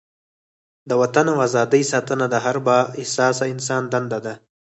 د 0.89 0.91
وطن 1.01 1.25
او 1.33 1.37
ازادۍ 1.47 1.83
ساتنه 1.91 2.25
د 2.29 2.35
هر 2.45 2.57
با 2.65 2.77
احساسه 3.01 3.45
انسان 3.53 3.83
دنده 3.93 4.19
ده. 4.25 4.33